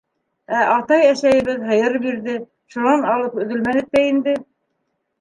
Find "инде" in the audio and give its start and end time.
4.11-4.39